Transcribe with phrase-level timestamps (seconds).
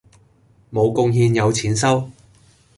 [0.71, 2.09] 無貢獻有錢收